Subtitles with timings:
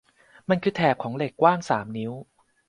[0.49, 2.11] มันคือแถบของเหล็กกว้างสามนิ้ว